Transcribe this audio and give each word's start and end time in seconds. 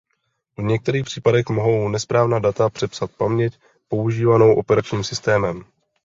V 0.57 0.61
některých 0.63 1.05
případech 1.05 1.45
mohou 1.49 1.89
nesprávná 1.89 2.39
data 2.39 2.69
přepsat 2.69 3.11
paměť 3.11 3.53
používanou 3.87 4.55
operačním 4.55 5.03
systémem. 5.03 5.65